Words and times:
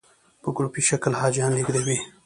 په 0.41 0.49
ګروپي 0.55 0.81
شکل 0.89 1.11
حاجیان 1.21 1.51
لېږدوي. 1.55 1.97